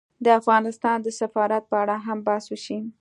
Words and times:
د 0.25 0.27
افغانستان 0.39 0.97
د 1.03 1.07
سفارت 1.19 1.63
په 1.71 1.75
اړه 1.83 1.95
هم 2.05 2.17
بحث 2.27 2.45
وشي 2.49 2.79